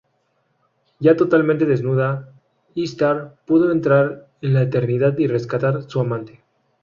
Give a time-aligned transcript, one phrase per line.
[0.99, 2.27] Ya totalmente desnuda,
[2.73, 6.43] Ishtar pudo entrar en la eternidad y rescatar a su amante.